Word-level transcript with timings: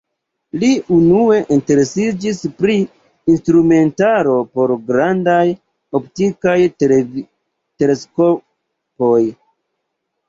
Li 0.61 0.67
unue 0.93 1.35
interesiĝis 1.55 2.39
pri 2.61 2.77
instrumentaro 3.33 4.33
por 4.55 4.73
grandaj 4.89 5.43
optikaj 6.01 6.57
teleskopoj. 6.85 9.17